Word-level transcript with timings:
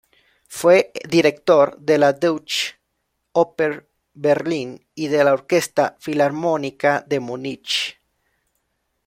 Fue 0.47 0.91
director 1.07 1.77
de 1.77 1.99
la 1.99 2.11
Deutsche 2.13 2.79
Oper 3.33 3.87
Berlin 4.15 4.83
y 4.95 5.09
de 5.09 5.23
la 5.23 5.31
Orquesta 5.33 5.95
Filarmónica 5.99 7.05
de 7.07 7.19
Múnich. 7.19 7.99